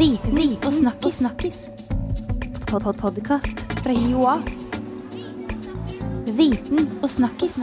[0.00, 1.14] Viten og snakkis.
[1.14, 1.58] snakkis.
[2.70, 4.36] Pod -pod Podkast fra Joa.
[6.36, 7.58] Viten og snakkis.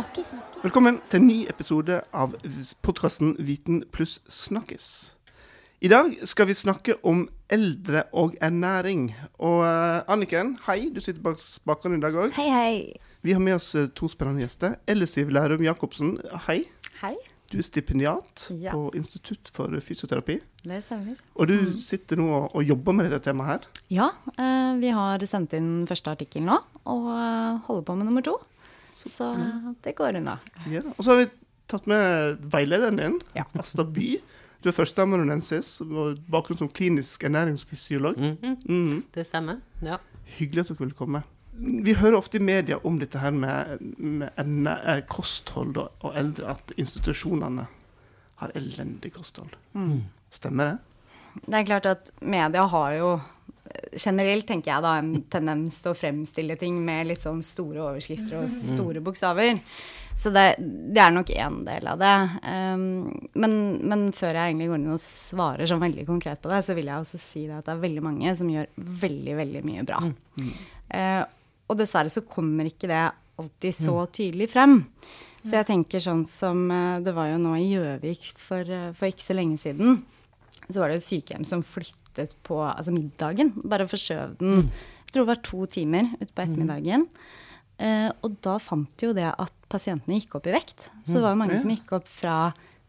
[0.64, 2.36] Velkommen til en ny episode av
[2.82, 5.16] podkasten Viten pluss snakkis.
[5.82, 9.16] I dag skal vi snakke om eldre og ernæring.
[9.40, 12.32] Og eh, Anniken, hei, du sitter bak spakene i dag òg.
[12.32, 12.94] Hei, hei.
[13.22, 14.76] Vi har med oss eh, to spennende gjester.
[14.88, 16.18] Ellisiv Lærum Jacobsen,
[16.48, 16.64] hei.
[17.02, 17.16] Hei,
[17.52, 18.72] Du er stipendiat Ja.
[18.76, 20.40] på Institutt for fysioterapi.
[20.68, 21.16] det stemmer.
[21.40, 23.68] Og du sitter nå og, og jobber med dette temaet her.
[23.90, 28.22] Ja, eh, vi har sendt inn første artikkel nå, og eh, holder på med nummer
[28.26, 28.36] to.
[28.92, 29.30] Så
[29.86, 30.40] det går unna.
[30.68, 30.82] Ja.
[30.98, 31.30] Og så har vi
[31.68, 33.44] tatt med veilederen din, Ja.
[33.60, 34.18] Asta By.
[34.64, 38.18] Du er førsteamanuensis og bakgrunn som klinisk ernæringsfysiolog.
[38.18, 38.58] Mm.
[38.66, 39.04] Mhm.
[39.14, 39.62] Det stemmer.
[39.86, 40.00] Ja.
[40.40, 41.24] Hyggelig at dere ville komme.
[41.58, 46.54] Vi hører ofte i media om dette her med, med eh, kosthold og, og eldre,
[46.58, 47.66] at institusjonene
[48.42, 49.56] har elendig kosthold.
[50.34, 50.78] Stemmer det?
[51.48, 53.10] Det er klart at media har jo
[53.98, 58.40] generelt, tenker jeg da, en tendens til å fremstille ting med litt sånn store overskrifter
[58.42, 59.62] og store bokstaver.
[60.18, 62.14] Så det, det er nok én del av det.
[62.42, 63.54] Um, men,
[63.86, 66.90] men før jeg egentlig går inn og svarer sånn veldig konkret på det, så vil
[66.90, 68.72] jeg også si det at det er veldig mange som gjør
[69.04, 70.02] veldig, veldig mye bra.
[70.98, 71.22] Eh,
[71.68, 73.06] og dessverre så kommer ikke det
[73.38, 74.82] alltid så tydelig frem.
[75.48, 79.08] Så jeg tenker sånn som eh, Det var jo nå i Gjøvik for, eh, for
[79.08, 80.02] ikke så lenge siden.
[80.68, 83.54] Så var det et sykehjem som flyttet på altså middagen.
[83.64, 84.66] Bare forskjøv den.
[85.08, 87.06] Jeg tror det var to timer utpå ettermiddagen.
[87.80, 90.90] Eh, og da fant jo det at pasientene gikk opp i vekt.
[91.06, 92.38] Så det var jo mange som gikk opp fra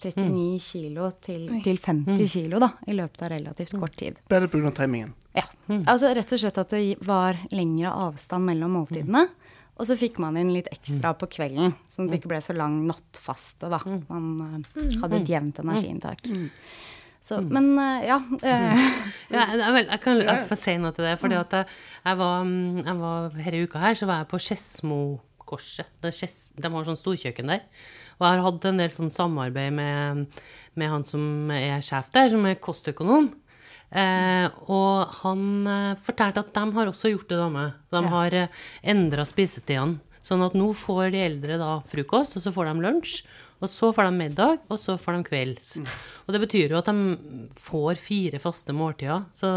[0.02, 4.18] 39 kilo til, til 50 kilo da, i løpet av relativt kort tid.
[4.30, 4.70] Bare pga.
[4.82, 5.14] timingen.
[5.38, 5.44] Ja.
[5.88, 9.26] Altså rett og slett at det var lengre avstand mellom måltidene.
[9.78, 12.56] Og så fikk man inn litt ekstra på kvelden, sånn at det ikke ble så
[12.58, 13.68] lang nattfaste.
[13.70, 13.78] da.
[14.10, 16.24] Man eh, hadde et jevnt energiinntak.
[17.22, 18.16] Så, men eh, ja.
[18.42, 18.82] eh,
[19.30, 21.14] Ja, jeg, jeg, vel- jeg kan jeg får si noe til det.
[21.22, 25.86] fordi at jeg, var, mm, jeg var Denne uka her så var jeg på Skedsmokorset.
[26.02, 27.62] Det er De har sånn storkjøkken der.
[28.18, 30.26] Og jeg har hatt en del sånn samarbeid med,
[30.74, 33.30] med han som er sjef der, som er kostøkonom.
[33.90, 37.66] Eh, og han eh, fortalte at de har også gjort det samme.
[37.94, 38.08] De Ja.
[38.12, 38.48] har eh,
[38.84, 40.00] endra spisestedene.
[40.22, 43.22] Sånn at nå får de eldre da frokost, og så får de lunsj.
[43.58, 45.70] Og så får de middag, og så får de kvelds.
[46.28, 49.24] Og det betyr jo at de får fire faste måltider.
[49.34, 49.48] Så,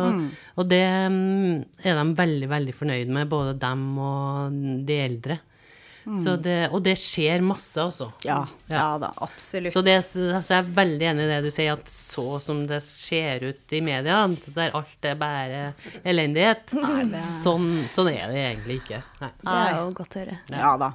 [0.58, 0.81] Og det
[1.12, 4.56] mm, er de veldig, veldig fornøyd med, både dem og
[4.88, 5.38] de eldre.
[6.02, 8.08] Så det, og det skjer masse, altså.
[8.26, 8.40] ja,
[8.72, 9.74] ja da, absolutt.
[9.74, 12.82] Så, det, så jeg er veldig enig i det du sier, at så som det
[12.86, 14.24] ser ut i media,
[14.56, 15.62] der alt er bare
[16.02, 16.74] elendighet,
[17.44, 19.04] sånn, sånn er det egentlig ikke.
[19.22, 19.32] Nei.
[19.46, 20.38] Det er jo godt å høre.
[20.58, 20.92] Ja da.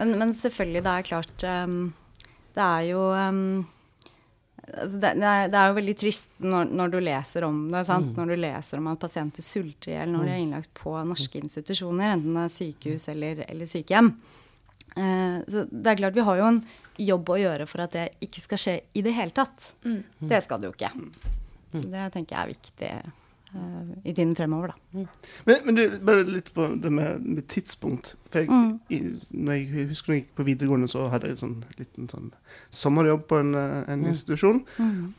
[0.00, 1.80] Men, men selvfølgelig, det er klart um,
[2.56, 3.66] Det er jo um,
[4.72, 7.82] altså det, det, er, det er jo veldig trist når, når du leser om det.
[7.88, 8.16] Sant?
[8.16, 11.40] Når du leser om at pasienter sulter i hjel når de er innlagt på norske
[11.42, 14.14] institusjoner, enten det er sykehus eller, eller sykehjem.
[14.96, 16.62] Eh, så det er klart vi har jo en
[16.96, 19.72] jobb å gjøre for at det ikke skal skje i det hele tatt.
[19.84, 20.92] Det skal det jo ikke.
[21.76, 22.90] Så det tenker jeg er viktig
[23.52, 25.02] uh, i tiden fremover, da.
[25.44, 28.14] Men, men du, bare litt på det med, med tidspunkt.
[28.32, 31.36] For jeg, i, når jeg, jeg husker når jeg gikk på videregående, så hadde jeg
[31.36, 32.32] en sånn liten sånn
[32.74, 34.64] sommerjobb på en, en institusjon.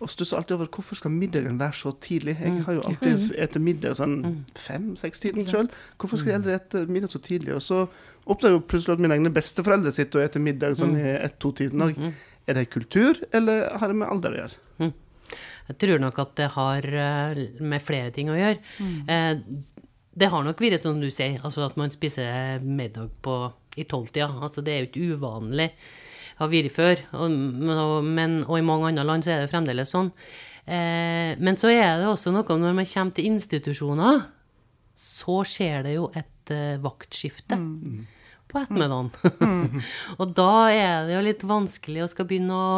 [0.02, 2.40] Og stussa alltid over hvorfor skal middagen være så tidlig.
[2.42, 4.20] Jeg har jo alltid spist middag sånn
[4.58, 5.72] fem-seks-tiden sjøl.
[5.98, 7.58] Hvorfor skal de eldre spise middag så tidlig?
[7.60, 7.86] Og så
[8.34, 12.00] oppdager plutselig at mine egne besteforeldre sitter og spiser middag sånn i ett-to-tiden òg.
[12.48, 14.92] Er det kultur, eller har det med alder å gjøre?
[15.68, 18.60] Jeg tror nok at det har eh, med flere ting å gjøre.
[19.12, 19.34] Eh,
[20.18, 24.30] Det har nok vært som du sier, altså at man spiser middag på, i tolvtida.
[24.42, 25.68] Altså det er jo ikke uvanlig.
[26.40, 27.04] Har vært før.
[27.20, 30.10] Og, men, og, men, og i mange andre land så er det fremdeles sånn.
[30.66, 34.24] Eh, men så er det også noe når man kommer til institusjoner,
[34.98, 37.60] så skjer det jo et eh, vaktskifte
[38.52, 39.10] på ettermiddagen.
[40.20, 42.76] og da er det jo litt vanskelig å skal begynne å,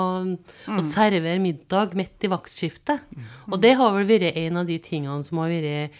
[0.76, 3.04] å servere middag midt i vaktskiftet.
[3.50, 6.00] Og det har vel vært en av de tingene som har vært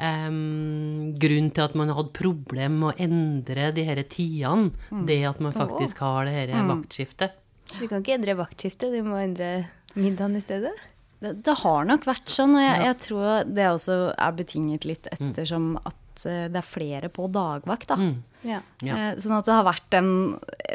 [0.00, 4.72] um, grunnen til at man har hatt problem med å endre de her tidene.
[5.08, 7.36] Det at man faktisk har det her vaktskiftet.
[7.78, 10.74] Du kan ikke endre vaktskiftet, du må endre middagen i stedet.
[11.20, 15.10] Det, det har nok vært sånn, og jeg, jeg tror det også er betinget litt
[15.12, 17.98] ettersom at eh, det er flere på dagvakt, da.
[18.00, 18.16] Mm.
[18.42, 18.60] Ja.
[18.80, 20.10] Eh, sånn at det har vært den,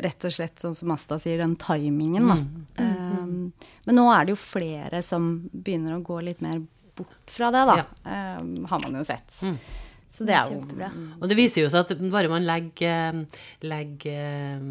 [0.06, 2.38] rett og slett sånn som Asta sier, den timingen, da.
[2.84, 3.26] Eh,
[3.86, 6.62] men nå er det jo flere som begynner å gå litt mer
[6.96, 7.80] bort fra det, da.
[8.06, 9.42] Eh, har man jo sett.
[10.16, 10.92] Så det er jo Kjempebra.
[11.20, 13.26] Og det viser jo seg at bare man legger,
[13.66, 14.62] legger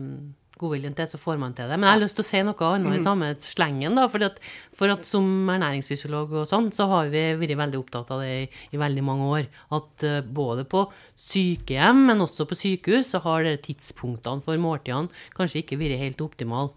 [0.61, 1.79] godviljen til, så får man til det.
[1.79, 4.07] Men jeg har lyst til å si noe annet i samme slengen, da.
[4.11, 4.41] Fordi at,
[4.77, 8.49] for at som ernæringsfysiolog og sånn, så har vi vært veldig opptatt av det i,
[8.75, 9.49] i veldig mange år.
[9.75, 10.87] At uh, både på
[11.21, 16.23] sykehjem, men også på sykehus, så har de tidspunktene for måltidene kanskje ikke vært helt
[16.25, 16.75] optimale.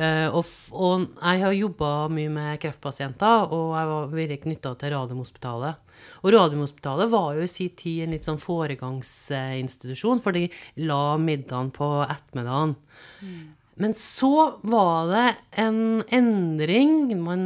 [0.00, 4.94] Uh, og, og, jeg har jobba mye med kreftpasienter, og jeg var veldig knytta til
[4.94, 5.96] Radiumhospitalet.
[6.22, 10.46] Og Radiumhospitalet var jo i sin tid en litt sånn foregangsinstitusjon, for de
[10.80, 12.72] la middagen på ettermiddagen.
[13.20, 13.42] Mm.
[13.80, 14.32] Men så
[14.68, 15.26] var det
[15.60, 17.12] en endring.
[17.20, 17.44] Man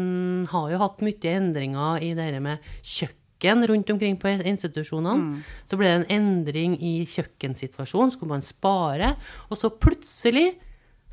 [0.50, 5.14] har jo hatt mye endringer i det med kjøkken rundt omkring på institusjonene.
[5.18, 5.66] Mm.
[5.66, 8.14] Så ble det en endring i kjøkkensituasjonen.
[8.14, 9.14] Skulle man spare?
[9.50, 10.52] Og så plutselig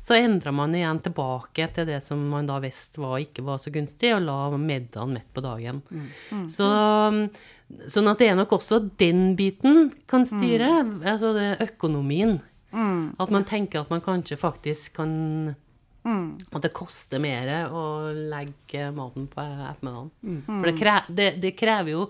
[0.02, 3.70] så endra man igjen tilbake til det som man da visste var, ikke var så
[3.70, 5.78] gunstig, og la middagen midt på dagen.
[5.94, 6.08] Mm.
[6.34, 6.46] Mm.
[6.50, 6.70] Så,
[7.94, 10.96] sånn at det er nok også den biten kan styre, mm.
[11.06, 12.40] altså det økonomien.
[12.72, 13.12] Mm.
[13.22, 15.12] At man tenker at man kanskje faktisk kan
[16.02, 16.28] mm.
[16.50, 20.10] At det koster mer å legge maten på ettermiddagen.
[20.18, 20.42] Mm.
[20.48, 22.08] For det, krever, det, det krever jo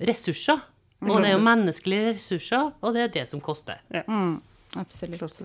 [0.00, 0.64] ressurser.
[1.04, 3.84] Og det er jo menneskelige ressurser, og det er det som koster.
[3.92, 4.06] Ja.
[4.08, 4.38] Mm.
[4.76, 5.42] Absolutt.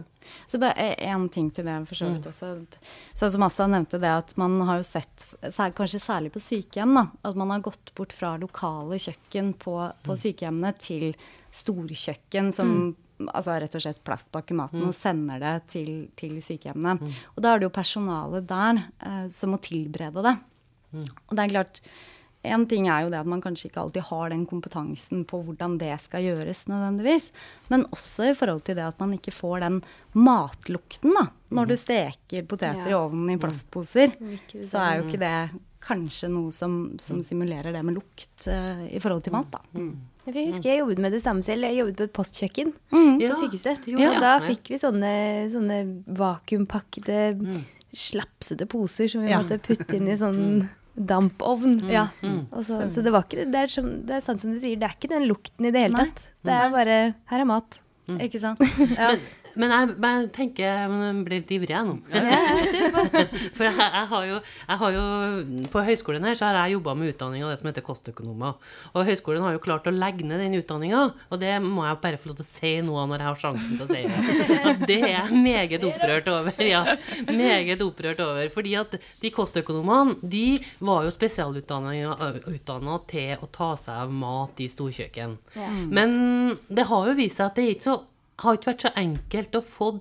[0.48, 2.32] Så bare én ting til det, for så vidt mm.
[2.32, 2.80] også.
[3.18, 5.28] Sånn som Asta nevnte det at man har jo sett,
[5.78, 10.16] kanskje særlig på sykehjem, da, at man har gått bort fra lokale kjøkken på, på
[10.16, 10.22] mm.
[10.24, 11.08] sykehjemmene til
[11.56, 13.32] storkjøkken som mm.
[13.34, 14.90] altså rett og slett plastpakker maten mm.
[14.90, 16.98] og sender det til, til sykehjemmene.
[17.00, 17.18] Mm.
[17.36, 20.38] Og da er det jo personalet der eh, som må tilberede det.
[20.94, 21.06] Mm.
[21.06, 21.84] Og det er klart
[22.48, 25.76] en ting er jo det at man kanskje ikke alltid har den kompetansen på hvordan
[25.82, 27.30] det skal gjøres nødvendigvis.
[27.68, 29.82] Men også i forhold til det at man ikke får den
[30.16, 31.82] matlukten da, når du mm.
[31.82, 32.94] steker poteter ja.
[32.94, 33.42] i ovnen i mm.
[33.44, 34.16] plastposer.
[34.64, 35.34] Så er jo ikke det
[35.84, 37.26] kanskje noe som, som mm.
[37.28, 39.52] simulerer det med lukt uh, i forhold til mat.
[39.52, 39.62] da.
[39.76, 39.94] Mm.
[40.30, 41.66] Jeg husker jeg jobbet med det samme selv.
[41.68, 43.14] Jeg jobbet på et postkjøkken mm.
[43.20, 43.88] på sykehuset.
[44.00, 45.14] Ja, da fikk vi sånne,
[45.52, 45.80] sånne
[46.20, 47.64] vakuumpakkede, mm.
[47.92, 49.42] slapsete poser som vi ja.
[49.42, 51.80] måtte putte inn i sånn dampovn.
[51.84, 51.92] Mm.
[51.94, 52.08] Ja.
[52.22, 52.42] Mm.
[52.64, 54.90] Så, så, det var ikke det er, som, det er sant som du sier, det
[54.90, 56.26] er ikke den lukten i det hele tatt.
[56.46, 56.98] Det er bare
[57.32, 57.80] Her er mat.
[58.10, 58.20] Mm.
[58.26, 58.64] Ikke sant?
[59.00, 59.14] Ja.
[59.14, 59.28] Men,
[59.60, 61.96] men jeg, jeg tenker jeg blir litt ivrig, jeg nå.
[63.58, 65.04] For jeg, jeg, har jo, jeg, har jo,
[65.74, 68.56] På høyskolen her så har jeg jobba med utdanning av det som heter kostøkonomer.
[68.94, 72.20] Og høyskolen har jo klart å legge ned den utdanninga, og det må jeg bare
[72.22, 74.60] få lov til å si nå når jeg har sjansen til å si det.
[74.70, 76.64] Og det er jeg meget opprørt over.
[76.70, 76.84] Ja,
[77.28, 78.52] meget opprørt over.
[78.54, 80.46] Fordi at de kostøkonomene, de
[80.80, 85.36] var jo spesialutdanna til å ta seg av mat i storkjøkken.
[85.92, 86.16] Men
[86.70, 87.98] det har jo vist seg at det er ikke så
[88.44, 89.94] har ikke vært så enkelt å få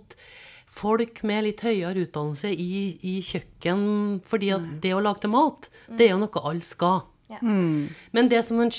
[0.79, 3.85] folk med litt høyere utdannelse i, i kjøkken,
[4.29, 7.07] fordi at det å lage til mat, det er jo noe alle skal.
[7.29, 7.39] Ja.
[7.43, 7.89] Mm.
[8.17, 8.71] Men det som, man,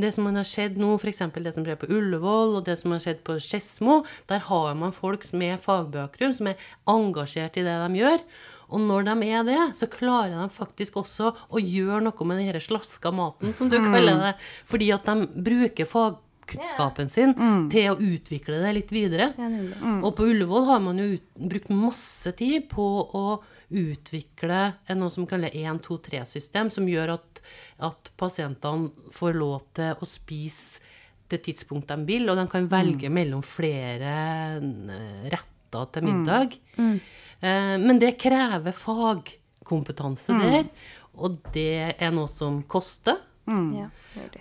[0.00, 1.24] det som man har skjedd nå, f.eks.
[1.42, 4.94] det som skjer på Ullevål, og det som har skjedd på Skedsmo, der har man
[4.94, 8.22] folk med fagbakgrunn som er engasjert i det de gjør.
[8.66, 12.62] Og når de er det, så klarer de faktisk også å gjøre noe med den
[12.62, 13.90] slaska maten, som du mm.
[13.90, 14.32] kaller det.
[14.70, 17.66] Fordi at de bruker fag kunnskapen sin mm.
[17.72, 19.32] til å utvikle det litt videre.
[19.36, 20.00] Ja, mm.
[20.06, 23.26] Og på Ullevål har man jo ut, brukt masse tid på å
[23.66, 24.60] utvikle
[24.94, 27.40] noe som kalles 1-2-3-system, som gjør at,
[27.82, 30.84] at, pasientene får lov til å spise
[31.26, 33.16] det tidspunktet de vil, og de kan velge mm.
[33.16, 34.12] mellom flere
[34.60, 36.54] eh, retter til middag.
[36.78, 36.92] Mm.
[36.92, 37.00] Mm.
[37.40, 40.44] Eh, men det krever fagkompetanse mm.
[40.46, 40.68] der,
[41.16, 43.18] og det er noe som koster.
[43.46, 43.88] Ja.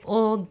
[0.10, 0.48] Og,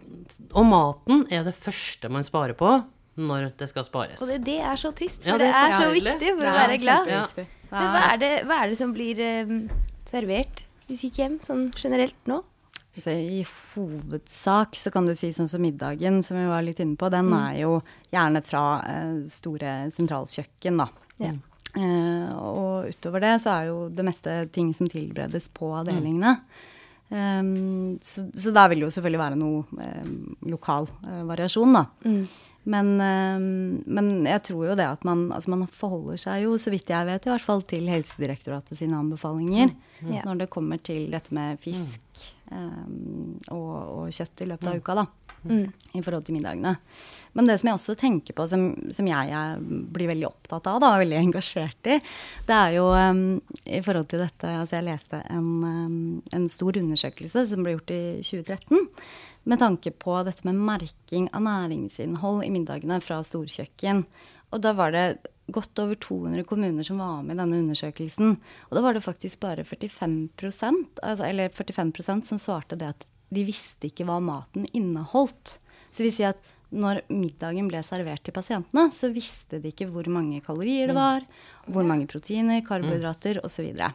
[0.53, 2.71] og, maten er det første man sparer på
[3.15, 4.23] når det skal spares.
[4.23, 6.79] Og det, det er så trist, for ja, det, er så viktig for å være
[6.83, 7.11] glad.
[7.11, 7.27] Ja.
[7.75, 9.63] Men hva er, det, hva er, det, som blir um,
[10.11, 12.43] servert hvis ikke hjem, sånn generelt nå?
[12.95, 13.41] Altså, I
[13.75, 17.31] hovedsak så kan du si sånn som middagen, som vi var litt inne på, den
[17.33, 17.39] mm.
[17.39, 17.73] er jo
[18.15, 20.87] gjerne fra eh, store sentralkjøkken, da.
[21.23, 21.33] Ja.
[21.75, 26.37] Eh, og utover det så er jo det meste ting som tilberedes på avdelingene.
[26.39, 26.71] Mm.
[27.13, 30.15] Um, så, så der vil det jo selvfølgelig være noe um,
[30.49, 31.85] lokal uh, variasjon, da.
[32.07, 32.23] Mm.
[32.75, 33.49] Men, um,
[33.85, 37.09] men, jeg tror jo det at man, altså man forholder seg jo, så vidt jeg
[37.11, 40.15] vet, i hvert fall til Helsedirektoratet sine anbefalinger mm.
[40.25, 42.01] Når det kommer til dette med fisk
[42.55, 44.81] og, og, kjøtt i løpet av mm.
[44.81, 45.05] uka, da.
[45.45, 45.67] Mm.
[45.95, 46.77] I forhold til middagene.
[47.35, 50.81] Men det som jeg også tenker på, som, som jeg, er, blir veldig opptatt av,
[50.83, 51.99] da, og veldig engasjert i,
[52.49, 53.25] det er jo um,
[53.67, 56.01] i forhold til dette Altså, jeg leste en, um,
[56.35, 58.89] en, stor undersøkelse som ble gjort i 2013
[59.51, 64.05] med tanke på dette med merking av næringsinnhold i middagene fra storkjøkken.
[64.55, 65.07] Og da var det
[65.53, 68.39] godt over 200 kommuner som var med i denne undersøkelsen.
[68.71, 73.45] Og da var det faktisk bare 45% altså, eller 45% som svarte det at de
[73.47, 75.59] visste ikke hva maten inneholdt.
[75.95, 80.09] Så vi sier at når middagen ble servert til pasientene, så visste de ikke hvor
[80.11, 81.23] mange kalorier det var,
[81.71, 83.69] hvor mange proteiner, karbohydrater osv.
[83.71, 83.93] Og, så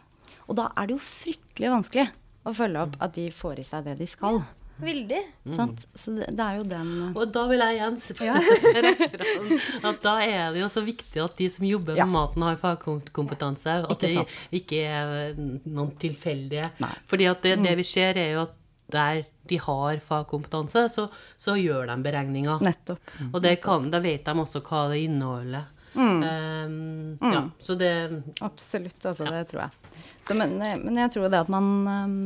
[0.49, 2.07] og da er det jo fryktelig vanskelig
[2.47, 4.41] å følge opp at de får i seg det de skal.
[4.79, 5.19] Veldig.
[5.43, 5.71] Mm.
[5.91, 8.93] Så det, det, er jo den Og da vil jeg igjen spørre
[9.89, 12.07] at da er det jo så viktig at de som jobber med ja.
[12.07, 13.75] maten, har fagkompetanse.
[13.91, 14.13] At det
[14.55, 16.71] ikke er noen tilfeldige.
[16.79, 16.93] Nei.
[17.11, 17.81] Fordi at det, det, mm.
[17.81, 18.55] vi ser, er jo at
[18.91, 22.61] der de har fagkompetanse, så, så gjør de beregninger.
[22.61, 23.13] Nettopp.
[23.31, 25.69] Og da vet de også hva det inneholder.
[25.93, 26.23] Mm.
[26.23, 29.25] Um, ja, så det Absolutt, altså.
[29.25, 29.31] Ja.
[29.31, 30.03] Det tror jeg.
[30.21, 32.19] Så, men, men, jeg tror det at man um,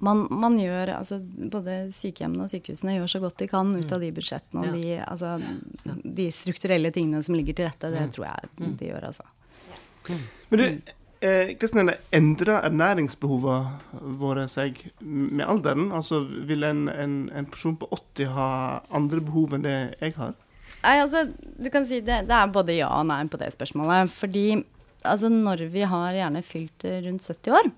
[0.00, 1.18] man, man, gjør, altså
[1.52, 4.94] Både sykehjemmene og sykehusene gjør så godt de kan ut av de budsjettene og de,
[5.04, 5.34] altså,
[6.04, 7.92] de, strukturelle tingene som ligger til rette.
[7.92, 9.28] Det tror jeg de gjør, altså.
[10.08, 10.64] Men du,
[11.24, 15.90] eh, Kristin, endrer ernæringsbehovene våre seg med alderen?
[15.96, 18.48] Altså, Vil en, en, en, person på 80 ha
[18.96, 20.34] andre behov enn det jeg har?
[20.80, 24.12] Nei, altså, du kan si det, det er både ja og nei på det spørsmålet.
[24.16, 24.46] Fordi
[25.04, 27.72] altså, når vi har gjerne fylt rundt 70 år,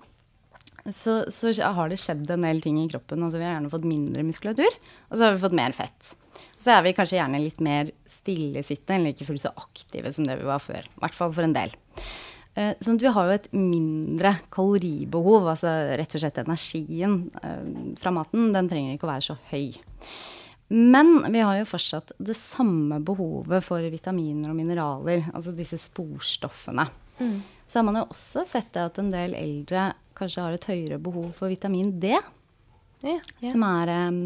[0.91, 3.23] så, så, har det skjedd en del ting i kroppen.
[3.23, 6.13] Altså, vi har gjerne fått mindre muskulatur, og så har vi fått mer fett.
[6.59, 10.37] Så er vi kanskje gjerne litt mer stillesittende, eller ikke fullt så aktive som det
[10.39, 10.87] vi var før.
[10.87, 11.75] I hvert fall for en del.
[12.53, 17.95] Uh, sånn at vi har jo et mindre kaloribehov, altså rett og slett energien uh,
[17.97, 19.73] fra maten, den trenger ikke å være så høy.
[20.73, 26.87] Men vi har jo fortsatt det samme behovet for vitaminer og mineraler, altså disse sporstoffene.
[27.19, 27.41] Mm.
[27.65, 31.31] Så har man jo også sett at en del eldre kanskje har et høyere behov
[31.37, 32.15] for vitamin D.
[33.03, 33.51] Ja, ja.
[33.51, 34.19] Som er um,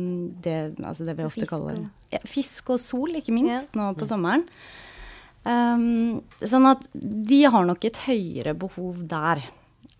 [0.43, 1.81] det, altså det, vi ofte kaller
[2.13, 4.45] ja, fisk og sol, ikke minst, nå på sommeren.
[5.47, 9.45] Um, sånn at de har nok et høyere behov der.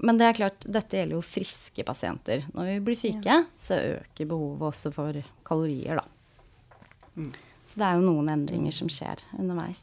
[0.04, 2.44] Men det er klart, dette gjelder jo friske pasienter.
[2.54, 6.76] Når vi blir syke, så øker behovet også for kalorier, da.
[7.18, 7.32] Mm.
[7.68, 9.82] Så det er jo noen endringer som skjer underveis.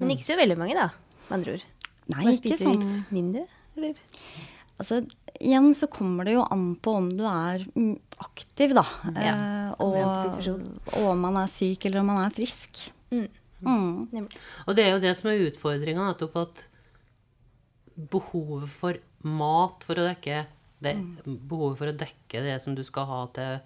[0.00, 0.86] Men ikke så veldig mange, da,
[1.26, 1.66] med andre ord?
[2.10, 2.86] Nei, Man ikke sånn.
[3.12, 3.44] mindre,
[3.78, 3.98] eller?
[4.80, 5.02] Altså,
[5.36, 7.66] igjen så kommer det jo an på om du er
[8.20, 8.86] aktiv, da.
[9.16, 9.98] Ja, eh, og,
[10.94, 12.86] og, om man er syk eller om man er frisk.
[13.12, 13.28] Mm.
[13.66, 14.28] Mm.
[14.66, 16.64] Og det er jo det som er utfordringa, nettopp at
[18.10, 20.44] behovet for mat for å dekke
[20.80, 21.38] det, mm.
[21.50, 23.60] behovet for å dekke det som du skal ha til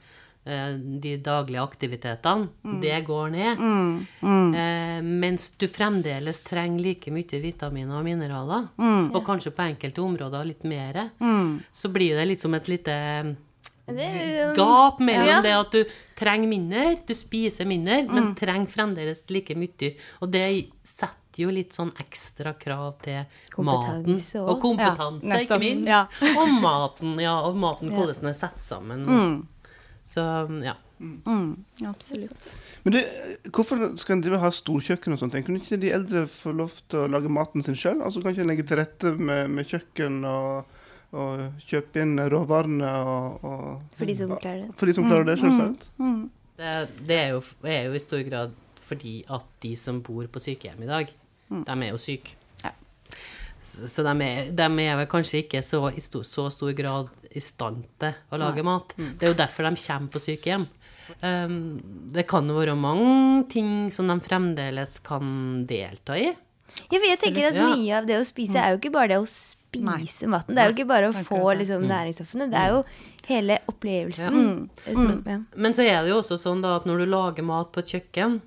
[0.47, 2.81] Eh, de daglige aktivitetene, mm.
[2.81, 3.59] det går ned.
[3.59, 4.07] Mm.
[4.21, 4.55] Mm.
[4.55, 9.07] Eh, mens du fremdeles trenger like mye vitaminer og mineraler, mm.
[9.15, 11.63] og kanskje på enkelte områder litt mer, mm.
[11.73, 12.97] så blir det litt som et lite
[14.57, 15.41] gap mellom ja.
[15.45, 18.35] det at du trenger mindre, du spiser mindre, men mm.
[18.39, 19.91] trenger fremdeles like mye.
[20.25, 20.45] Og det
[20.87, 23.25] setter jo litt sånn ekstra krav til
[23.67, 24.21] maten.
[24.45, 25.91] Og kompetanse, ja, ikke minst.
[25.91, 26.05] Ja.
[26.41, 29.05] og maten, ja, og maten, hvordan den er satt sammen.
[30.05, 30.25] Så
[30.65, 30.79] ja.
[31.05, 32.47] Mm, absolutt.
[32.83, 33.01] Men du,
[33.53, 35.35] hvorfor skal en ha storkjøkken og sånt?
[35.45, 37.99] Kunne ikke de eldre få lov til å lage maten sin sjøl?
[38.05, 40.79] Altså, kan ikke en legge til rette med, med kjøkken og,
[41.13, 43.67] og, kjøpe inn råvarene og, og,
[43.99, 44.71] For de som klarer det.
[44.79, 45.85] For de som klarer det, selvsagt.
[45.99, 46.23] Mm, mm.
[46.55, 46.73] Det,
[47.09, 50.83] det er, jo, er, jo, i stor grad fordi at de som bor på sykehjem
[50.85, 51.13] i dag,
[51.49, 51.63] mm.
[51.65, 52.37] de er jo syke.
[53.75, 57.43] Så de er, de er, vel kanskje ikke så, i stor, så stor grad i
[57.43, 58.69] stand til å lage Nei.
[58.69, 58.95] mat.
[58.95, 59.13] Mm.
[59.19, 60.67] Det er jo derfor de kommer på sykehjem.
[61.21, 61.57] Um,
[62.13, 66.31] det kan jo være mange ting som de fremdeles kan delta i.
[66.91, 69.21] Ja, for jeg tenker at Mye av det å spise er jo ikke bare det
[69.23, 70.01] å spise Nei.
[70.31, 70.55] maten.
[70.55, 71.91] Det er jo ikke bare å få liksom, mm.
[71.91, 72.49] næringsstoffene.
[72.53, 72.81] Det er jo
[73.29, 74.25] hele opplevelsen.
[74.25, 74.31] Ja.
[74.31, 74.71] Mm.
[74.85, 75.39] Så, ja.
[75.55, 77.95] Men så er det jo også sånn da at når du lager mat på et
[77.97, 78.41] kjøkken,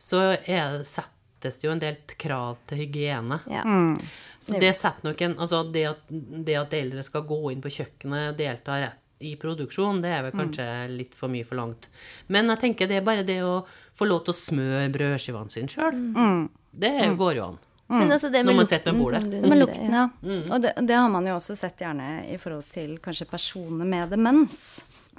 [0.00, 3.40] så er settes det jo en del krav til hygiene.
[3.50, 3.64] Ja.
[3.64, 3.96] Mm.
[4.40, 7.72] Så det setter nok en Altså det at, det at eldre skal gå inn på
[7.74, 10.40] kjøkkenet og delta rett i produksjon, det er vel mm.
[10.40, 10.92] kanskje mm.
[10.96, 11.90] litt for mye forlangt.
[12.32, 15.68] Men jeg tenker det er bare det å få lov til å smøre brødskivene sine
[15.68, 15.92] sjøl.
[15.92, 16.46] Mm.
[16.72, 17.18] Det mm.
[17.20, 17.58] går jo an.
[17.90, 18.98] Men altså det med lukten.
[18.98, 19.24] bordet.
[19.42, 20.06] med lukten, ja.
[20.22, 20.42] Mm.
[20.46, 24.12] Og det, det, har man jo også sett gjerne i forhold til kanskje personer med
[24.14, 24.60] demens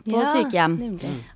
[0.01, 0.77] på ja, sykehjem.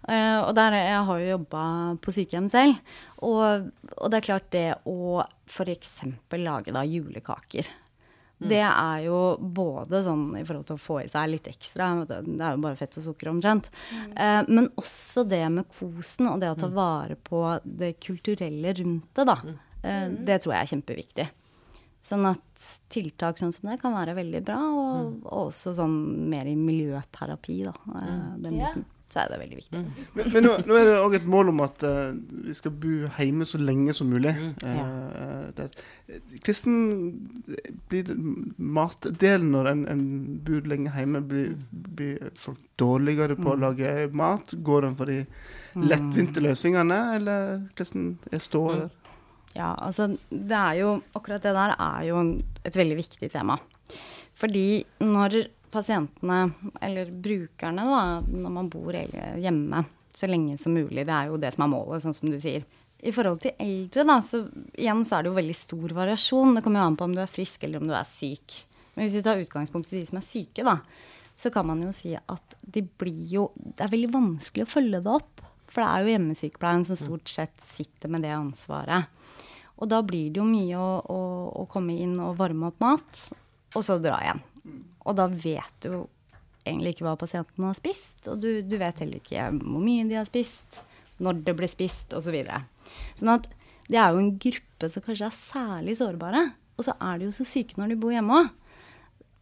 [0.08, 1.64] Uh, og der jeg har jo jobba
[2.02, 2.94] på sykehjem selv.
[3.26, 5.98] Og, og, det er klart det å f.eks.
[6.40, 7.68] lage da julekaker.
[8.36, 8.48] Mm.
[8.52, 12.18] Det er jo både sånn i forhold til å få i seg litt ekstra, det
[12.20, 14.10] er jo bare fett og sukker omtrent, mm.
[14.12, 16.76] uh, men også det med kosen og det å ta mm.
[16.76, 19.38] vare på det kulturelle rundt det, da.
[19.86, 21.30] Uh, det tror jeg er kjempeviktig.
[22.06, 25.14] Sånn at tiltak sånn som det kan være veldig bra, og, mm.
[25.26, 25.96] og også sånn
[26.30, 27.74] mer i miljøterapi, da.
[27.74, 28.36] Eh, mm.
[28.44, 28.74] Den ja.
[29.10, 29.80] så er det veldig viktig.
[29.82, 29.88] Mm.
[30.14, 32.12] Men, men nå, nå, er det òg et mål om at uh,
[32.46, 34.36] vi skal bo hjemme så lenge som mulig.
[34.38, 34.54] Mm.
[34.62, 35.66] Uh,
[36.46, 36.76] Hvordan
[37.90, 38.12] blir
[38.78, 40.04] matdelen når en, en,
[40.46, 41.24] bor lenge hjemme?
[41.26, 43.64] Blir, blir folk dårligere på å mm.
[43.66, 44.54] lage mat?
[44.70, 45.90] Går en for de mm.
[45.90, 48.94] lettvinte løsningene, eller hvordan er ståa der?
[49.56, 52.22] Ja, altså det er jo Akkurat det der er jo
[52.66, 53.56] et veldig viktig tema.
[54.36, 56.40] Fordi når pasientene,
[56.84, 59.84] eller brukerne, da, når man bor hjemme
[60.16, 61.04] så lenge som mulig.
[61.08, 62.64] Det er jo det som er målet, sånn som du sier.
[63.06, 64.46] I forhold til eldre, da, så
[64.80, 66.56] igjen så er det jo veldig stor variasjon.
[66.56, 68.62] Det kommer jo an på om du er frisk eller om du er syk.
[68.96, 70.78] Men hvis vi tar utgangspunkt i de som er syke, da,
[71.36, 75.04] så kan man jo si at de blir jo Det er veldig vanskelig å følge
[75.04, 75.44] det opp.
[75.68, 79.12] For det er jo hjemmesykepleien som stort sett sitter med det ansvaret.
[79.76, 81.22] Og da blir det jo mye å, å,
[81.64, 83.24] å komme inn og varme opp mat,
[83.76, 84.44] og så dra igjen.
[85.06, 86.06] Og da vet du
[86.66, 90.18] egentlig ikke hva pasienten har spist, og du, du vet heller ikke hvor mye de
[90.18, 90.82] har spist,
[91.22, 92.30] når det ble spist, osv.
[92.30, 92.64] Så videre.
[93.20, 93.50] sånn at
[93.86, 96.48] det er jo en gruppe som kanskje er særlig sårbare.
[96.76, 98.54] Og så er de jo så syke når de bor hjemme òg.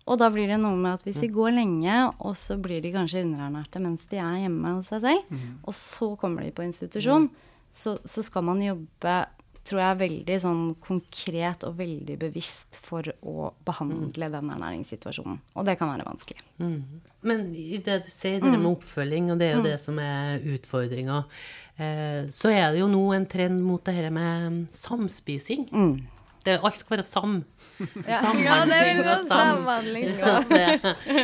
[0.04, 2.92] Og da blir det noe med at hvis de går lenge, og så blir de
[2.92, 5.46] kanskje underernærte mens de er hjemme hos seg selv, mm.
[5.64, 7.54] og så kommer de på institusjon, mm.
[7.72, 9.14] så, så, skal man jobbe
[9.64, 14.34] tror jeg er veldig sånn konkret og veldig bevisst for å behandle mm.
[14.36, 15.40] den ernæringssituasjonen.
[15.56, 16.44] Og det kan være vanskelig.
[16.60, 16.80] Mm.
[17.24, 18.72] Men i det du sier, det med mm.
[18.74, 19.70] oppfølging, og det er jo mm.
[19.70, 21.22] det som er utfordringa,
[21.78, 25.70] eh, så er det jo nå en trend mot det her med samspising.
[25.72, 25.96] Mm.
[26.44, 27.42] Det, alt skal være sam.
[28.08, 30.10] Ja, Samhandling ja, samhandling.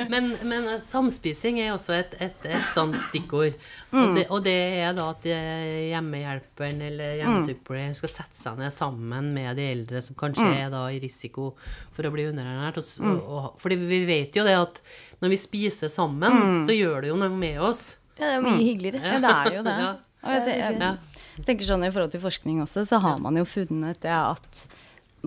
[0.09, 3.53] Men, men, eh, samspising er også et, et, et sånt stikkord.
[3.91, 3.99] Mm.
[3.99, 7.19] Og, det, og, det, er da at eh, hjemmehjelperen eller mm.
[7.21, 10.57] hjemmesykepleieren skal sette seg ned sammen med de eldre som kanskje mm.
[10.57, 11.51] er da i risiko
[11.95, 12.81] for å bli underernært.
[12.81, 13.21] Og, mm.
[13.23, 14.83] og, fordi vi vet jo det at
[15.23, 16.61] når vi spiser sammen, mm.
[16.67, 17.83] så gjør det jo noe med oss.
[18.15, 19.03] Ja, det er mye hyggeligere.
[19.05, 19.79] Ja, det er jo det.
[20.19, 24.01] Jeg, jeg, jeg tenker sånn I forhold til forskning også, så har man jo funnet
[24.03, 24.65] det at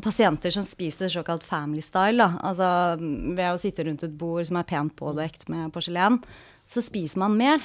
[0.01, 4.59] pasienter som spiser såkalt family style, da, altså ved å sitte rundt et bord som
[4.61, 6.21] er pent pådekt med porselen,
[6.65, 7.65] så spiser man mer.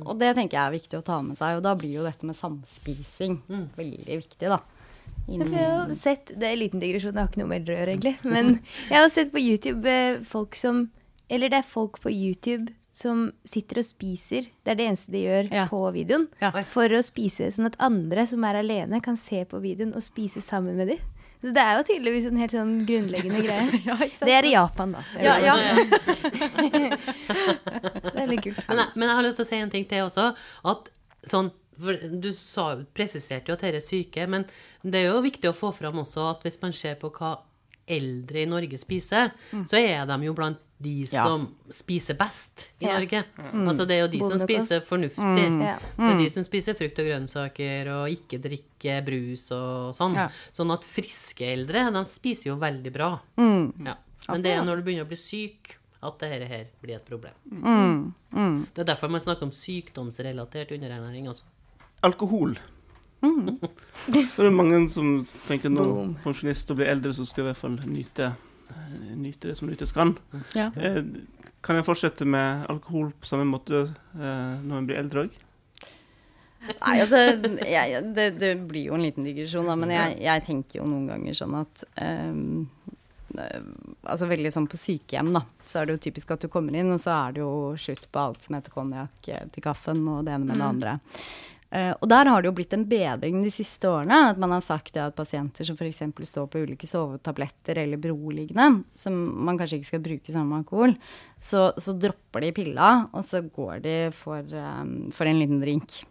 [0.00, 1.58] Og det tenker jeg er viktig å ta med seg.
[1.58, 3.66] Og da blir jo dette med samspising mm.
[3.76, 4.62] veldig viktig, da.
[5.28, 5.52] Innen...
[5.54, 8.14] jeg har sett, Det er en liten digresjon, det har ikke noe med rør, egentlig.
[8.24, 8.54] Men
[8.92, 10.86] jeg har sett på YouTube eh, folk som
[11.32, 14.48] Eller det er folk på YouTube som sitter og spiser.
[14.60, 15.62] Det er det eneste de gjør ja.
[15.70, 16.26] på videoen.
[16.42, 16.50] Ja.
[16.68, 20.42] For å spise, sånn at andre som er alene, kan se på videoen og spise
[20.44, 21.06] sammen med dem.
[21.42, 23.80] Så det er jo tydeligvis en helt sånn grunnleggende greie.
[23.82, 25.02] ja, det er i Japan, da.
[25.18, 25.56] Ja, ja.
[28.04, 28.62] så det er litt kult.
[28.68, 30.30] Men, men, jeg har lyst til å si en ting til også.
[30.72, 30.92] At
[31.28, 31.50] sånn
[31.82, 34.44] for Du sa, presiserte jo at dette er syke, men
[34.84, 37.32] det er jo viktig å få fram også at hvis man ser på hva
[37.86, 39.64] eldre i Norge spiser, mm.
[39.68, 41.22] så er de jo blant de ja.
[41.22, 42.96] som spiser best i ja.
[42.96, 43.22] Norge.
[43.38, 43.68] Mm.
[43.70, 45.44] Altså det er jo de som spiser fornuftig.
[45.46, 45.60] Mm.
[45.60, 45.68] Det
[46.08, 46.32] er de mm.
[46.34, 50.18] som spiser frukt og grønnsaker og ikke drikker brus og sånn.
[50.18, 50.26] Ja.
[50.54, 53.12] Sånn at friske eldre, de spiser jo veldig bra.
[53.38, 53.70] Mm.
[53.84, 57.34] Men det er når du begynner å bli syk, at dette her blir et problem.
[57.46, 58.66] Mm.
[58.74, 61.46] Det er derfor man snakker om sykdomsrelatert underernæring også.
[62.02, 62.56] Alkohol.
[63.22, 63.58] Mm.
[64.12, 65.86] det er mange som tenker nå
[66.24, 68.32] pensjonist og blir eldre, så skal i hvert fall nyte
[69.16, 70.16] nyte det som nytes kan.
[70.54, 70.70] Ja.
[70.76, 71.04] Eh,
[71.60, 75.40] kan jeg fortsette med alkohol på samme måte eh, når en blir eldre òg?
[76.62, 77.18] Nei, altså
[77.66, 81.08] jeg, det, det, blir jo en liten digresjon, da, men jeg, jeg, tenker jo noen
[81.10, 82.68] ganger sånn at um,
[83.32, 86.90] Altså veldig sånn på sykehjem, da, så er det jo typisk at du kommer inn,
[86.92, 90.34] og så er det jo slutt på alt som heter konjakk til kaffen og det
[90.34, 90.68] ene med det mm.
[90.68, 90.92] andre.
[91.72, 94.18] Uh, og der har det jo blitt en bedring de siste årene.
[94.34, 96.02] At man har sagt ja, at pasienter som f.eks.
[96.28, 100.96] står på ulike sovetabletter eller beroligende, som man kanskje ikke skal bruke sammen med alkohol,
[101.40, 106.02] så, så dropper de pilla, og så går de for, um, for en liten drink.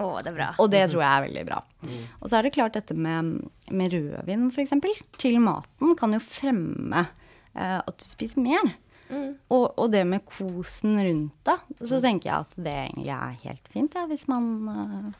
[0.00, 0.48] Å, det er bra.
[0.62, 1.58] Og det tror jeg er veldig bra.
[1.84, 1.98] Mm.
[2.16, 3.34] Og så er det klart dette med,
[3.68, 4.72] med rødvin, f.eks.,
[5.20, 8.72] til maten kan jo fremme uh, at du spiser mer.
[9.12, 9.32] Mm.
[9.52, 12.02] Og, og, det med kosen rundt det, så mm.
[12.06, 15.10] tenker jeg at det egentlig er helt fint, ja, hvis man uh,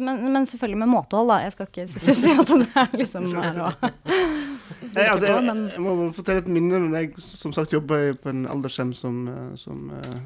[0.00, 1.38] men, men, selvfølgelig med måtehold, da.
[1.44, 3.86] Jeg skal ikke sitte og si at det er liksom der og
[4.94, 8.44] Nei, altså, jeg, jeg, må fortelle et minne Men jeg som sagt jobber på en
[8.50, 10.20] aldershjem som, eh, som uh, eh,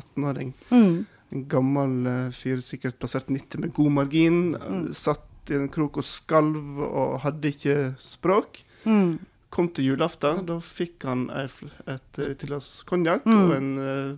[0.00, 0.52] 18-åring.
[0.70, 0.94] Mm.
[1.34, 4.40] En gammel uh, fyr, sikkert plassert 90 med god margin.
[4.56, 4.86] Mm.
[4.96, 8.62] Satt i en krok og skalv og hadde ikke språk.
[8.84, 9.18] Mm
[9.50, 10.44] kom til julaften.
[10.46, 11.58] Da fikk han et,
[11.90, 13.40] et, et glass konjakk, mm.
[13.42, 13.70] og en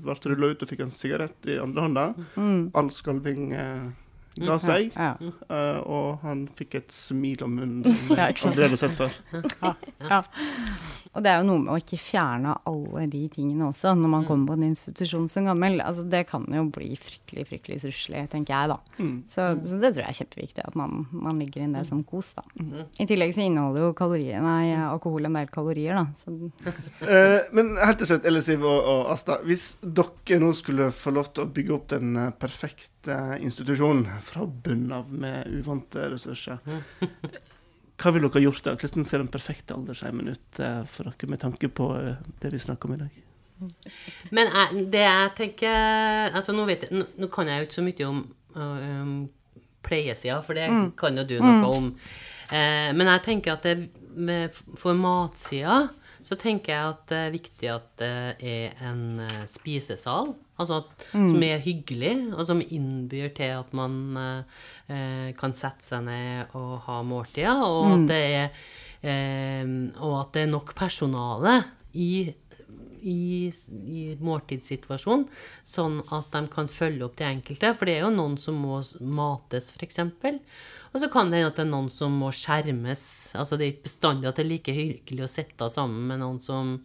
[0.04, 2.06] ble rulla ut og fikk en sigarett i andre hånda.
[2.36, 2.62] Mm.
[2.76, 3.88] All skalving uh,
[4.40, 5.12] ga seg, ja.
[5.20, 9.16] uh, og han fikk et smil om munnen som han aldri hadde sett før.
[9.60, 9.74] Ja,
[10.08, 10.22] ja.
[11.12, 14.22] Og det er jo noe med å ikke fjerne alle de tingene også, når man
[14.22, 14.28] mm.
[14.30, 15.76] kommer på en institusjon som gammel.
[15.84, 18.78] Altså, det kan jo bli fryktelig, fryktelig stusslig, tenker jeg, da.
[18.96, 19.18] Mm.
[19.28, 22.32] Så, så, det tror jeg er kjempeviktig, at man, man legger inn det som kos,
[22.38, 22.46] da.
[22.56, 22.86] Mm.
[23.04, 26.06] I tillegg så inneholder jo nei, alkohol en del kalorier, da.
[26.24, 29.42] uh, men helt til slutt, Elisiv og, og, Asta.
[29.44, 34.46] Hvis dere nå skulle få lov til å bygge opp den eh, perfekte institusjonen fra
[34.46, 36.62] bunnen av med uvante ressurser
[38.02, 38.72] Hva ville dere gjort da?
[38.80, 42.58] Hvordan ser den perfekte aldersheimen ut uh, for dere med tanke på uh, det vi
[42.58, 43.20] snakker om i dag?
[44.34, 47.84] Men jeg, det jeg tenker altså nå, jeg, nå, nå, kan jeg jo ikke så
[47.86, 48.22] mye om,
[48.56, 49.12] um,
[49.86, 50.86] pleiesida, for det mm.
[50.98, 51.66] kan jo du noe mm.
[51.68, 51.90] om.
[52.52, 55.86] Eh, men jeg tenker at det, med, for matsida
[56.22, 60.36] så tenker jeg at det er viktig at det er en uh, spisesal.
[60.62, 61.28] Altså mm.
[61.32, 66.78] som er hyggelig, og som innbyr til at man eh, kan sette seg ned og
[66.86, 67.66] ha måltider.
[67.66, 67.96] Og, mm.
[67.96, 68.62] at det er,
[69.02, 69.74] uh,
[70.06, 71.58] og at det er nok personale
[71.98, 72.12] i
[73.02, 75.26] i, i måltidssituasjonen,
[75.66, 77.72] sånn at de kan følge opp de enkelte.
[77.76, 80.02] For det er jo noen som må mates, f.eks.
[80.92, 83.04] Og så kan det hende at det er noen som må skjermes.
[83.38, 86.40] Altså det er ikke bestandig at det er like hyggelig å sitte sammen med noen
[86.42, 86.76] som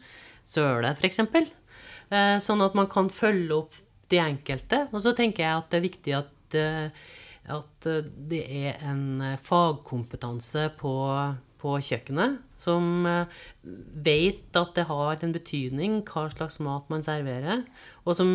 [0.47, 1.21] søler, f.eks.
[2.07, 3.77] Eh, sånn at man kan følge opp
[4.11, 4.85] de enkelte.
[4.93, 7.07] Og så tenker jeg at det er viktig at, eh,
[7.57, 7.89] at
[8.31, 10.93] det er en fagkompetanse på,
[11.59, 13.41] på kjøkkenet som eh,
[14.07, 17.65] vet at det har en betydning hva slags mat man serverer,
[18.07, 18.29] og som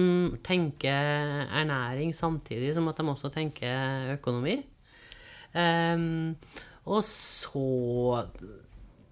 [0.44, 4.60] tenker ernæring samtidig som at de også tenker økonomi.
[5.52, 6.32] Um,
[6.88, 8.22] og så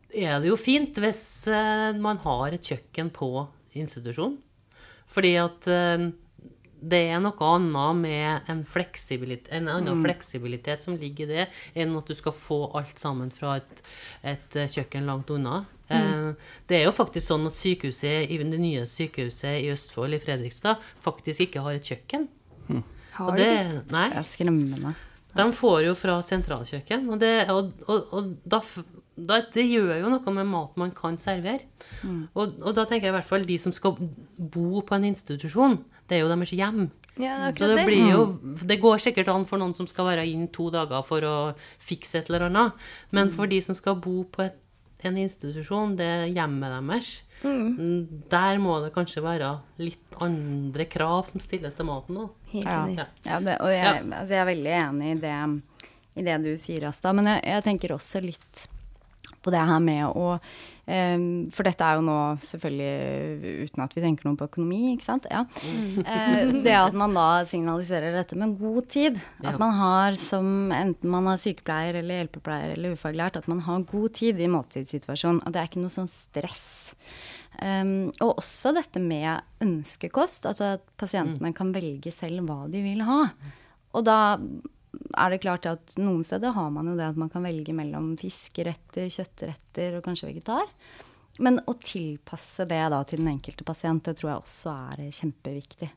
[0.09, 1.23] er det jo fint hvis
[2.01, 3.29] man har et kjøkken på
[3.77, 4.39] institusjonen.
[5.11, 6.09] Fordi at uh,
[6.81, 10.07] det er noe annet med en, fleksibilitet, en annen mm.
[10.07, 13.83] fleksibilitet som ligger i det, enn at du skal få alt sammen fra et,
[14.25, 15.65] et eh, kjøkken langt unna.
[15.91, 16.39] Mm.
[16.71, 21.49] Det er jo faktisk sånn at sykehuset, det nye sykehuset i Østfold, i Fredrikstad, faktisk
[21.49, 22.29] ikke har et kjøkken.
[22.71, 22.83] Mm.
[23.19, 23.63] Har de det?
[23.93, 24.09] Nei.
[24.15, 24.95] Det er skremmende.
[25.37, 27.07] De får jo fra sentralkjøkken.
[27.11, 28.63] Og, det, og, og, og da,
[29.29, 31.67] da, det gjør jo noe med mat man kan servere.
[32.03, 32.23] Mm.
[32.35, 33.99] Og, da tenker jeg i hvert fall de som skal
[34.37, 35.79] bo på en institusjon,
[36.11, 36.89] det er jo deres hjem.
[37.21, 38.21] Ja, det så det, blir jo
[38.65, 41.37] Det går sikkert an for noen som skal være inn to dager for å
[41.83, 42.85] fikse et eller annet.
[43.11, 43.35] Men mm.
[43.37, 44.57] for de som skal bo på et,
[45.05, 48.23] en institusjon, det er hjemmet deres, Mm.
[48.31, 52.35] Der må det kanskje være litt andre krav som stilles til maten òg.
[52.53, 52.83] Ja.
[53.25, 55.39] ja det, og jeg, altså jeg, er veldig enig i det,
[56.21, 57.15] i det du sier, Asta.
[57.17, 58.65] Men jeg, jeg, tenker også litt
[59.43, 61.25] på det her med å um,
[61.55, 65.29] For dette er jo nå selvfølgelig uten at vi tenker noe på økonomi, ikke sant.
[65.31, 65.45] Ja.
[65.65, 66.01] Mm.
[66.05, 69.21] Uh, det at man da signaliserer dette med god tid.
[69.45, 73.87] At man har som enten man har sykepleier eller hjelpepleier eller ufaglært, at man har
[73.91, 75.43] god tid i måltidssituasjonen.
[75.45, 76.67] At det er ikke noe sånn stress.
[77.61, 81.57] Um, og også dette med ønskekost, altså at pasientene mm.
[81.57, 83.25] kan velge selv hva de vil ha.
[83.97, 84.21] Og da
[85.17, 88.13] er det klart at noen steder har man jo det at man kan velge mellom
[88.21, 90.69] fiskeretter, kjøttretter og kanskje vegetar.
[91.41, 95.91] Men å tilpasse det da til den enkelte pasient, det tror jeg også er kjempeviktig.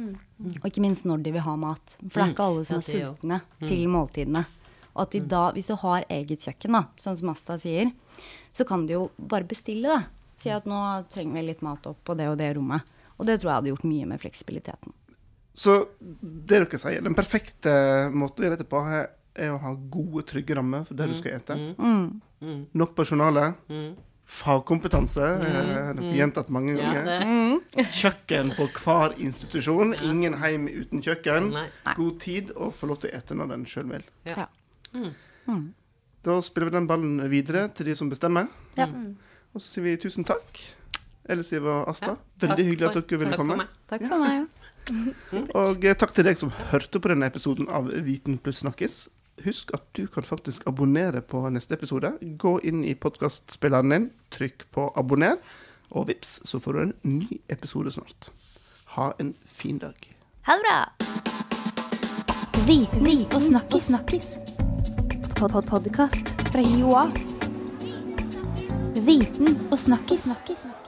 [0.00, 0.14] Mm.
[0.62, 1.96] Og ikke minst når de vil ha mat.
[2.00, 3.94] For det er ikke alle som er sultne til mm.
[3.94, 4.44] måltidene.
[4.90, 7.92] Og at de da, hvis du har eget kjøkken, da, sånn som Asta sier,
[8.50, 10.00] så kan de jo bare bestille det.
[10.40, 10.80] Si at nå
[11.12, 12.86] trenger vi litt mat opp på det og det rommet.
[13.20, 14.94] Og det tror jeg hadde gjort mye med fleksibiliteten.
[15.54, 17.72] Så det dere sier, den perfekte
[18.14, 18.82] måten å gjøre dette på,
[19.34, 21.12] er å ha gode, trygge rammer for det mm.
[21.12, 21.56] du skal ete.
[21.56, 21.72] Mm.
[21.78, 22.20] mm.
[22.40, 22.60] Mm.
[22.72, 23.52] Nok personale.
[23.68, 23.90] Mm.
[24.30, 25.26] Fagkompetanse.
[25.42, 25.46] Mm.
[25.50, 27.10] Eh, dere gjentatt mange ganger.
[27.76, 29.96] Ja, kjøkken på hver institusjon.
[29.96, 30.06] Ja.
[30.08, 31.50] Ingen heim uten kjøkken.
[31.56, 31.66] Nei.
[31.98, 34.06] God tid og få lov til å ete når den sjøl vil.
[34.28, 34.46] Ja.
[36.24, 38.48] Da spiller vi den ballen videre til de som bestemmer.
[38.78, 38.86] Ja.
[39.50, 40.62] Og så sier vi tusen takk,
[41.30, 42.14] Ellisiv og Asta.
[42.40, 43.56] Veldig hyggelig at dere ville komme.
[43.56, 43.76] For meg.
[43.90, 44.59] Takk for meg.
[45.54, 49.04] Og eh, takk til deg som hørte på denne episoden av Viten pluss snakkis.
[49.44, 52.12] Husk at du kan faktisk abonnere på neste episode.
[52.20, 55.40] Gå inn i podkastspilleren din, trykk på abonner,
[55.90, 58.30] og vips, så får du en ny episode snart.
[58.96, 59.96] Ha en fin dag.
[60.48, 60.78] Ha det bra.
[62.66, 63.82] Viten og snakkis.
[63.82, 64.28] snakkis.
[65.36, 67.06] Pod -pod Podkast fra Joa.
[69.06, 70.22] Viten og snakkis.
[70.22, 70.79] snakkis.